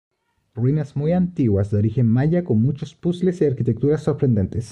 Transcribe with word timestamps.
Ruinas 0.55 0.95
muy 0.95 1.11
antiguas 1.11 1.69
de 1.69 1.77
origen 1.77 2.07
maya 2.07 2.43
con 2.43 2.59
muchos 2.59 2.95
puzzles 2.95 3.39
y 3.39 3.45
arquitecturas 3.45 4.01
sorprendentes. 4.01 4.69